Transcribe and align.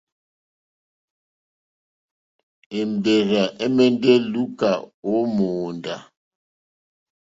Èmbèrzà 2.79 3.43
ɛ̀mɛ́ndɛ́ 3.63 4.15
lùúká 4.31 4.69
ó 5.09 5.13
mòóndá. 5.35 5.95